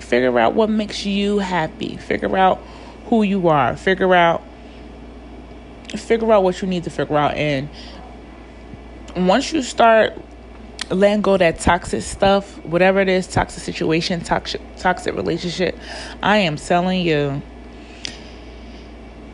Figure 0.00 0.38
out 0.38 0.52
what 0.52 0.68
makes 0.68 1.06
you 1.06 1.38
happy. 1.38 1.96
Figure 1.96 2.36
out 2.36 2.58
who 3.06 3.22
you 3.22 3.48
are. 3.48 3.74
Figure 3.74 4.14
out 4.14 4.42
figure 5.96 6.32
out 6.32 6.42
what 6.42 6.60
you 6.62 6.68
need 6.68 6.84
to 6.84 6.90
figure 6.90 7.16
out. 7.16 7.34
And 7.34 7.68
once 9.14 9.52
you 9.52 9.62
start 9.62 10.12
letting 10.90 11.20
go 11.20 11.36
that 11.36 11.58
toxic 11.58 12.00
stuff 12.00 12.64
whatever 12.64 13.00
it 13.00 13.08
is 13.08 13.26
toxic 13.26 13.60
situation 13.60 14.20
toxic 14.20 14.60
toxic 14.76 15.16
relationship 15.16 15.76
i 16.22 16.36
am 16.36 16.54
telling 16.54 17.00
you 17.00 17.42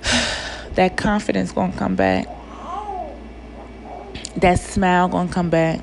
that 0.75 0.97
confidence 0.97 1.52
gonna 1.52 1.73
come 1.73 1.94
back. 1.94 2.26
That 4.37 4.59
smile 4.59 5.09
gonna 5.09 5.32
come 5.32 5.50
back. 5.50 5.80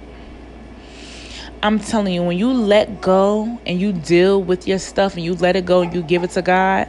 I'm 1.62 1.80
telling 1.80 2.14
you 2.14 2.24
when 2.24 2.38
you 2.38 2.52
let 2.52 3.02
go 3.02 3.60
and 3.66 3.80
you 3.80 3.92
deal 3.92 4.42
with 4.42 4.68
your 4.68 4.80
stuff 4.80 5.16
and 5.16 5.24
you 5.24 5.36
let 5.36 5.56
it 5.56 5.66
go 5.66 5.82
and 5.82 5.94
you 5.94 6.02
give 6.02 6.24
it 6.24 6.32
to 6.32 6.42
god 6.42 6.88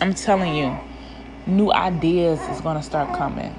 i'm 0.00 0.12
telling 0.12 0.56
you 0.56 0.76
new 1.46 1.72
ideas 1.72 2.40
is 2.48 2.60
going 2.60 2.76
to 2.76 2.82
start 2.82 3.16
coming. 3.16 3.54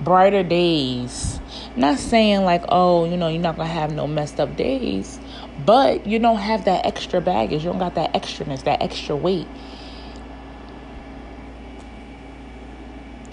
Brighter 0.00 0.42
days. 0.42 1.40
Not 1.74 1.98
saying 1.98 2.42
like, 2.42 2.64
oh, 2.68 3.04
you 3.04 3.16
know, 3.16 3.28
you're 3.28 3.40
not 3.40 3.56
going 3.56 3.68
to 3.68 3.74
have 3.74 3.92
no 3.92 4.06
messed 4.06 4.40
up 4.40 4.56
days, 4.56 5.18
but 5.64 6.06
you 6.06 6.18
don't 6.18 6.38
have 6.38 6.64
that 6.66 6.84
extra 6.86 7.20
baggage. 7.20 7.64
You 7.64 7.70
don't 7.70 7.78
got 7.78 7.94
that 7.94 8.12
extraness, 8.12 8.64
that 8.64 8.82
extra 8.82 9.16
weight. 9.16 9.46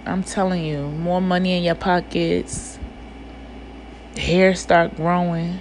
I'm 0.05 0.24
telling 0.24 0.65
you, 0.65 0.89
more 0.89 1.22
money 1.22 1.57
in 1.57 1.63
your 1.63 1.75
pockets, 1.75 2.77
hair 4.17 4.53
start 4.53 4.95
growing, 4.95 5.60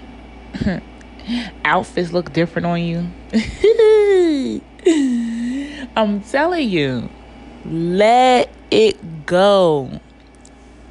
outfits 1.65 2.13
look 2.13 2.33
different 2.33 2.67
on 2.67 2.83
you. 2.83 3.09
I'm 5.97 6.23
telling 6.23 6.69
you, 6.69 7.09
let 7.65 8.51
it 8.71 9.27
go. 9.27 10.01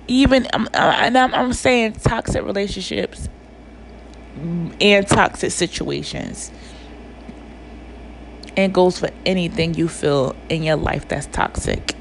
Even 0.07 0.47
I'm, 0.53 0.67
I'm, 0.73 1.33
I'm 1.33 1.53
saying 1.53 1.93
toxic 1.93 2.43
relationships 2.43 3.29
and 4.35 5.07
toxic 5.07 5.51
situations. 5.51 6.51
And 8.57 8.73
goes 8.73 8.99
for 8.99 9.09
anything 9.25 9.75
you 9.75 9.87
feel 9.87 10.35
in 10.49 10.63
your 10.63 10.75
life 10.75 11.07
that's 11.07 11.27
toxic 11.27 11.95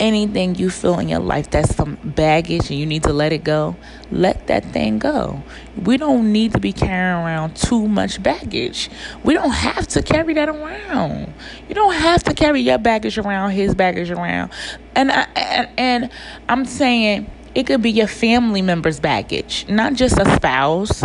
anything 0.00 0.54
you 0.54 0.70
feel 0.70 0.98
in 0.98 1.08
your 1.08 1.20
life 1.20 1.50
that's 1.50 1.74
some 1.74 1.96
baggage 2.02 2.70
and 2.70 2.78
you 2.78 2.86
need 2.86 3.02
to 3.04 3.12
let 3.12 3.32
it 3.32 3.44
go, 3.44 3.76
let 4.10 4.46
that 4.48 4.64
thing 4.66 4.98
go. 4.98 5.42
We 5.84 5.96
don't 5.96 6.32
need 6.32 6.52
to 6.52 6.60
be 6.60 6.72
carrying 6.72 7.24
around 7.24 7.56
too 7.56 7.88
much 7.88 8.22
baggage. 8.22 8.90
We 9.24 9.34
don't 9.34 9.50
have 9.50 9.86
to 9.88 10.02
carry 10.02 10.34
that 10.34 10.48
around. 10.48 11.32
You 11.68 11.74
don't 11.74 11.94
have 11.94 12.22
to 12.24 12.34
carry 12.34 12.60
your 12.60 12.78
baggage 12.78 13.18
around, 13.18 13.52
his 13.52 13.74
baggage 13.74 14.10
around. 14.10 14.52
And 14.94 15.12
I, 15.12 15.26
and, 15.36 15.68
and 15.76 16.10
I'm 16.48 16.64
saying 16.64 17.30
it 17.54 17.66
could 17.66 17.82
be 17.82 17.90
your 17.90 18.08
family 18.08 18.62
member's 18.62 19.00
baggage, 19.00 19.66
not 19.68 19.94
just 19.94 20.18
a 20.18 20.24
spouse. 20.36 21.04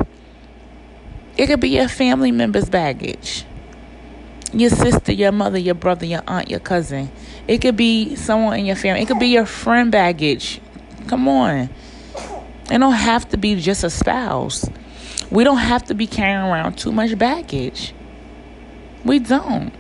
It 1.38 1.48
could 1.48 1.60
be 1.60 1.70
your 1.70 1.88
family 1.88 2.32
member's 2.32 2.70
baggage. 2.70 3.46
Your 4.53 4.70
sister, 4.70 5.12
your 5.12 5.34
mother, 5.34 5.58
your 5.58 5.75
brother, 5.75 6.06
your 6.06 6.24
aunt, 6.25 6.50
your 6.50 6.62
cousin 6.62 7.12
it 7.47 7.61
could 7.61 7.77
be 7.77 8.15
someone 8.15 8.59
in 8.59 8.65
your 8.65 8.75
family. 8.75 9.01
It 9.01 9.07
could 9.07 9.19
be 9.19 9.27
your 9.27 9.45
friend 9.45 9.91
baggage. 9.91 10.59
Come 11.07 11.27
on. 11.27 11.69
It 12.69 12.79
don't 12.79 12.93
have 12.93 13.29
to 13.29 13.37
be 13.37 13.55
just 13.59 13.83
a 13.83 13.89
spouse. 13.89 14.69
We 15.31 15.43
don't 15.43 15.57
have 15.57 15.85
to 15.85 15.93
be 15.93 16.07
carrying 16.07 16.49
around 16.49 16.77
too 16.77 16.91
much 16.91 17.17
baggage. 17.17 17.93
We 19.05 19.19
don't. 19.19 19.71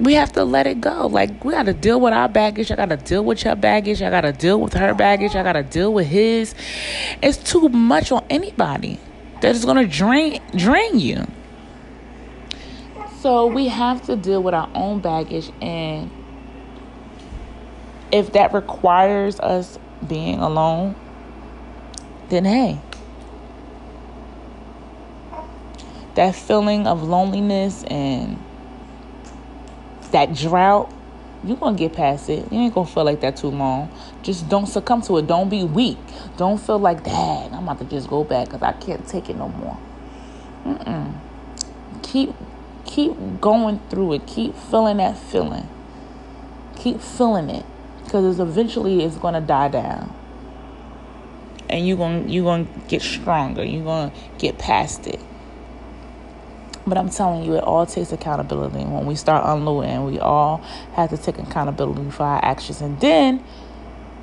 We 0.00 0.14
have 0.14 0.32
to 0.32 0.44
let 0.44 0.66
it 0.66 0.80
go. 0.80 1.06
Like 1.06 1.44
we 1.44 1.52
got 1.52 1.66
to 1.66 1.72
deal 1.72 2.00
with 2.00 2.12
our 2.12 2.28
baggage. 2.28 2.70
I 2.70 2.76
got 2.76 2.88
to 2.88 2.96
deal 2.96 3.24
with 3.24 3.44
your 3.44 3.56
baggage. 3.56 4.02
I 4.02 4.10
got 4.10 4.22
to 4.22 4.32
deal 4.32 4.60
with 4.60 4.72
her 4.74 4.94
baggage. 4.94 5.34
I 5.34 5.42
got 5.42 5.54
to 5.54 5.62
deal 5.62 5.92
with 5.92 6.06
his. 6.06 6.54
It's 7.22 7.36
too 7.36 7.68
much 7.68 8.10
on 8.10 8.24
anybody 8.30 8.98
that 9.40 9.54
is 9.54 9.64
going 9.64 9.76
to 9.76 9.86
drain 9.86 10.40
drain 10.56 10.98
you. 10.98 11.26
So 13.20 13.46
we 13.46 13.66
have 13.66 14.02
to 14.02 14.14
deal 14.14 14.42
with 14.42 14.54
our 14.54 14.70
own 14.76 15.00
baggage, 15.00 15.50
and 15.60 16.08
if 18.12 18.32
that 18.32 18.54
requires 18.54 19.40
us 19.40 19.76
being 20.06 20.38
alone, 20.38 20.94
then 22.28 22.44
hey, 22.44 22.80
that 26.14 26.36
feeling 26.36 26.86
of 26.86 27.02
loneliness 27.02 27.82
and 27.84 28.40
that 30.12 30.34
drought, 30.34 30.92
you're 31.42 31.56
gonna 31.56 31.76
get 31.76 31.94
past 31.94 32.30
it. 32.30 32.52
You 32.52 32.60
ain't 32.60 32.74
gonna 32.74 32.86
feel 32.86 33.04
like 33.04 33.20
that 33.22 33.36
too 33.36 33.50
long. 33.50 33.90
Just 34.22 34.48
don't 34.48 34.66
succumb 34.66 35.02
to 35.02 35.18
it. 35.18 35.26
Don't 35.26 35.48
be 35.48 35.64
weak. 35.64 35.98
Don't 36.36 36.58
feel 36.58 36.78
like, 36.78 37.02
dang, 37.02 37.52
I'm 37.52 37.64
about 37.64 37.80
to 37.80 37.84
just 37.84 38.08
go 38.08 38.22
back 38.22 38.46
because 38.46 38.62
I 38.62 38.72
can't 38.72 39.06
take 39.08 39.28
it 39.28 39.36
no 39.36 39.48
more. 39.48 39.76
Mm-mm. 40.64 41.14
Keep 42.02 42.34
keep 42.88 43.40
going 43.40 43.78
through 43.90 44.14
it. 44.14 44.26
Keep 44.26 44.56
feeling 44.56 44.96
that 44.96 45.16
feeling. 45.16 45.68
Keep 46.76 47.00
feeling 47.00 47.50
it 47.50 47.64
because 48.04 48.40
eventually 48.40 49.04
it's 49.04 49.16
going 49.16 49.34
to 49.34 49.40
die 49.40 49.68
down. 49.68 50.14
And 51.68 51.86
you're 51.86 51.98
going 51.98 52.28
you're 52.28 52.44
going 52.44 52.66
to 52.66 52.80
get 52.88 53.02
stronger. 53.02 53.62
You're 53.62 53.84
going 53.84 54.10
to 54.10 54.16
get 54.38 54.58
past 54.58 55.06
it. 55.06 55.20
But 56.86 56.96
I'm 56.96 57.10
telling 57.10 57.44
you, 57.44 57.56
it 57.56 57.64
all 57.64 57.84
takes 57.84 58.12
accountability. 58.12 58.78
When 58.78 59.04
we 59.04 59.14
start 59.14 59.44
unloading, 59.44 60.04
we 60.04 60.18
all 60.18 60.58
have 60.94 61.10
to 61.10 61.18
take 61.18 61.38
accountability 61.38 62.10
for 62.10 62.22
our 62.22 62.42
actions. 62.42 62.80
And 62.80 62.98
then 63.00 63.44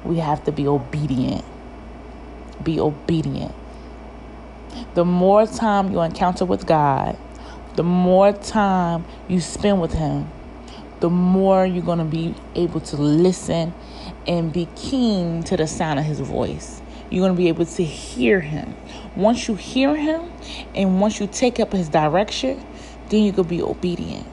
we 0.03 0.17
have 0.17 0.43
to 0.45 0.51
be 0.51 0.67
obedient. 0.67 1.45
Be 2.63 2.79
obedient. 2.79 3.53
The 4.95 5.05
more 5.05 5.45
time 5.45 5.91
you 5.91 6.01
encounter 6.01 6.45
with 6.45 6.65
God, 6.65 7.15
the 7.75 7.83
more 7.83 8.31
time 8.31 9.05
you 9.27 9.39
spend 9.41 9.81
with 9.81 9.93
Him, 9.93 10.29
the 10.99 11.09
more 11.09 11.65
you're 11.65 11.83
going 11.83 11.99
to 11.99 12.05
be 12.05 12.33
able 12.55 12.79
to 12.79 12.95
listen 12.95 13.73
and 14.27 14.51
be 14.51 14.67
keen 14.75 15.43
to 15.43 15.57
the 15.57 15.67
sound 15.67 15.99
of 15.99 16.05
His 16.05 16.19
voice. 16.19 16.81
You're 17.09 17.21
going 17.21 17.33
to 17.33 17.37
be 17.37 17.49
able 17.49 17.65
to 17.65 17.83
hear 17.83 18.39
Him. 18.39 18.75
Once 19.15 19.47
you 19.47 19.55
hear 19.55 19.95
Him 19.95 20.31
and 20.73 20.99
once 20.99 21.19
you 21.19 21.27
take 21.27 21.59
up 21.59 21.73
His 21.73 21.89
direction, 21.89 22.65
then 23.09 23.23
you 23.23 23.33
can 23.33 23.43
be 23.43 23.61
obedient. 23.61 24.25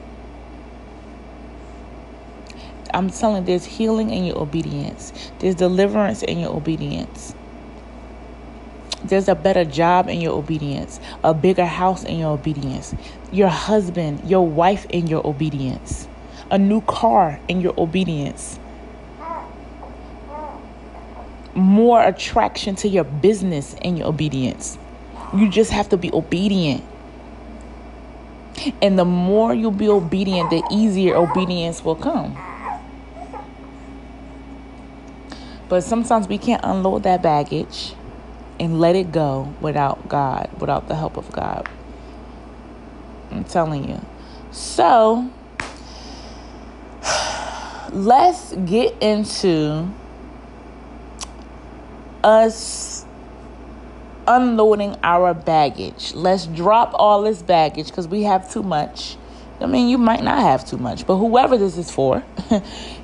I'm 2.93 3.09
telling 3.09 3.45
there's 3.45 3.65
healing 3.65 4.11
in 4.11 4.23
your 4.23 4.37
obedience. 4.37 5.31
There's 5.39 5.55
deliverance 5.55 6.21
in 6.23 6.39
your 6.39 6.55
obedience. 6.55 7.33
There's 9.05 9.27
a 9.27 9.35
better 9.35 9.65
job 9.65 10.07
in 10.07 10.21
your 10.21 10.33
obedience, 10.33 10.99
a 11.23 11.33
bigger 11.33 11.65
house 11.65 12.03
in 12.05 12.19
your 12.19 12.31
obedience, 12.31 12.95
your 13.31 13.49
husband, 13.49 14.29
your 14.29 14.47
wife 14.47 14.85
in 14.89 15.07
your 15.07 15.25
obedience, 15.27 16.07
a 16.49 16.57
new 16.57 16.81
car 16.81 17.39
in 17.49 17.59
your 17.59 17.73
obedience, 17.77 18.59
more 21.53 22.01
attraction 22.01 22.75
to 22.75 22.87
your 22.87 23.03
business 23.03 23.75
in 23.81 23.97
your 23.97 24.07
obedience. 24.07 24.77
You 25.33 25.49
just 25.49 25.71
have 25.71 25.89
to 25.89 25.97
be 25.97 26.11
obedient. 26.13 26.83
And 28.81 28.97
the 28.97 29.05
more 29.05 29.53
you'll 29.53 29.71
be 29.71 29.89
obedient, 29.89 30.49
the 30.49 30.63
easier 30.71 31.15
obedience 31.15 31.83
will 31.83 31.95
come. 31.95 32.37
But 35.67 35.81
sometimes 35.81 36.27
we 36.27 36.37
can't 36.37 36.61
unload 36.63 37.03
that 37.03 37.21
baggage 37.21 37.95
and 38.59 38.79
let 38.79 38.95
it 38.95 39.11
go 39.11 39.53
without 39.61 40.07
God, 40.07 40.49
without 40.59 40.87
the 40.87 40.95
help 40.95 41.17
of 41.17 41.31
God. 41.31 41.67
I'm 43.31 43.43
telling 43.43 43.89
you. 43.89 43.99
So, 44.51 45.29
let's 47.91 48.53
get 48.53 48.95
into 49.01 49.89
us 52.23 53.05
unloading 54.27 54.95
our 55.03 55.33
baggage. 55.33 56.13
Let's 56.13 56.45
drop 56.45 56.91
all 56.93 57.23
this 57.23 57.41
baggage 57.41 57.87
because 57.87 58.07
we 58.07 58.23
have 58.23 58.51
too 58.51 58.63
much. 58.63 59.17
I 59.59 59.65
mean, 59.65 59.89
you 59.89 59.97
might 59.97 60.23
not 60.23 60.39
have 60.39 60.67
too 60.67 60.77
much, 60.77 61.05
but 61.05 61.17
whoever 61.17 61.57
this 61.57 61.77
is 61.77 61.89
for, 61.91 62.23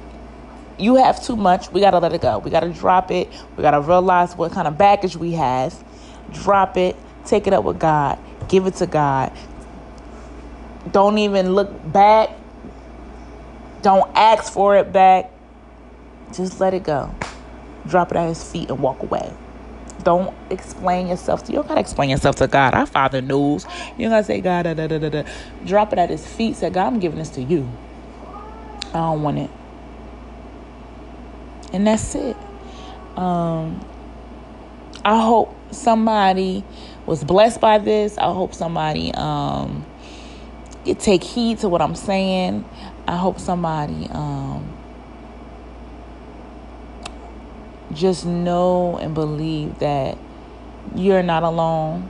you 0.79 0.95
have 0.95 1.23
too 1.23 1.35
much. 1.35 1.71
We 1.71 1.81
got 1.81 1.91
to 1.91 1.99
let 1.99 2.13
it 2.13 2.21
go. 2.21 2.39
We 2.39 2.51
got 2.51 2.61
to 2.61 2.69
drop 2.71 3.11
it. 3.11 3.29
We 3.57 3.61
got 3.61 3.71
to 3.71 3.81
realize 3.81 4.35
what 4.35 4.51
kind 4.51 4.67
of 4.67 4.77
baggage 4.77 5.15
we 5.15 5.33
have. 5.33 5.83
Drop 6.31 6.77
it. 6.77 6.95
Take 7.25 7.47
it 7.47 7.53
up 7.53 7.63
with 7.63 7.79
God. 7.79 8.19
Give 8.47 8.65
it 8.65 8.75
to 8.75 8.87
God. 8.87 9.31
Don't 10.91 11.17
even 11.17 11.53
look 11.53 11.91
back. 11.91 12.31
Don't 13.81 14.09
ask 14.15 14.51
for 14.51 14.77
it 14.77 14.91
back. 14.91 15.31
Just 16.33 16.59
let 16.59 16.73
it 16.73 16.83
go. 16.83 17.13
Drop 17.87 18.11
it 18.11 18.17
at 18.17 18.27
his 18.27 18.43
feet 18.43 18.69
and 18.69 18.79
walk 18.79 19.01
away. 19.01 19.33
Don't 20.03 20.33
explain 20.49 21.07
yourself 21.07 21.43
to 21.45 21.51
you 21.51 21.57
don't 21.57 21.67
gotta 21.67 21.81
explain 21.81 22.09
yourself 22.09 22.37
to 22.37 22.47
God. 22.47 22.73
Our 22.73 22.85
Father 22.85 23.21
knows. 23.21 23.65
You 23.97 24.09
gotta 24.09 24.23
say 24.23 24.39
God 24.41 24.63
da, 24.63 24.73
da, 24.73 24.87
da, 24.87 24.97
da, 24.97 25.09
da. 25.09 25.23
Drop 25.65 25.91
it 25.93 25.99
at 25.99 26.09
his 26.09 26.25
feet. 26.25 26.55
Say, 26.55 26.69
God, 26.69 26.87
I'm 26.87 26.99
giving 26.99 27.19
this 27.19 27.29
to 27.31 27.41
you. 27.41 27.69
I 28.89 28.93
don't 28.93 29.21
want 29.21 29.39
it 29.39 29.49
and 31.73 31.85
that's 31.85 32.15
it. 32.15 32.35
Um, 33.15 33.83
I 35.03 35.21
hope 35.21 35.55
somebody 35.71 36.63
was 37.05 37.23
blessed 37.23 37.61
by 37.61 37.77
this. 37.77 38.17
I 38.17 38.31
hope 38.33 38.53
somebody 38.53 39.11
um, 39.13 39.85
take 40.99 41.23
heed 41.23 41.59
to 41.59 41.69
what 41.69 41.81
I'm 41.81 41.95
saying. 41.95 42.65
I 43.07 43.15
hope 43.17 43.39
somebody 43.39 44.07
um, 44.11 44.71
just 47.93 48.25
know 48.25 48.97
and 48.97 49.13
believe 49.15 49.79
that 49.79 50.17
you're 50.95 51.23
not 51.23 51.43
alone. 51.43 52.09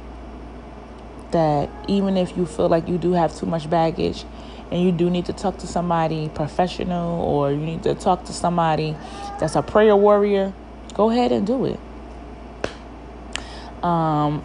That 1.31 1.69
even 1.87 2.17
if 2.17 2.35
you 2.35 2.45
feel 2.45 2.69
like 2.69 2.87
you 2.87 2.97
do 2.97 3.13
have 3.13 3.35
too 3.35 3.45
much 3.45 3.69
baggage, 3.69 4.25
and 4.71 4.83
you 4.83 4.91
do 4.91 5.09
need 5.09 5.25
to 5.25 5.33
talk 5.33 5.57
to 5.59 5.67
somebody 5.67 6.29
professional 6.29 7.21
or 7.21 7.51
you 7.51 7.57
need 7.57 7.83
to 7.83 7.95
talk 7.95 8.25
to 8.25 8.33
somebody 8.33 8.95
that's 9.39 9.55
a 9.55 9.61
prayer 9.61 9.95
warrior, 9.95 10.53
go 10.93 11.09
ahead 11.09 11.31
and 11.31 11.47
do 11.47 11.65
it. 11.65 11.79
Um, 13.83 14.43